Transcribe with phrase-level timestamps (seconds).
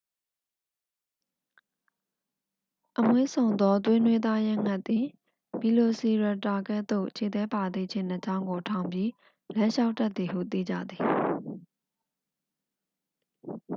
[2.99, 5.05] အမွှေးစုံသော သွေးနွေးသားရဲငှက်သည်
[5.61, 9.09] ဗီလိုစီရပ်တာ ကဲ့သို့ ခြေသည်းပါသည့် ခြေနှစ်ချောင်းကို ထောင်ပြီး
[9.55, 11.03] လမ်းလျှောက်တတ်သည်ဟု သိကြသည်